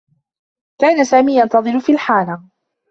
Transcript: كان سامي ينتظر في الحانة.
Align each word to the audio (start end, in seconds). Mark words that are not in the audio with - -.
كان 0.81 1.05
سامي 1.05 1.37
ينتظر 1.39 1.79
في 1.79 1.91
الحانة. 1.91 2.49